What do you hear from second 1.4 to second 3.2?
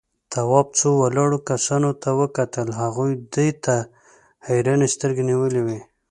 کسانو ته وکتل، هغوی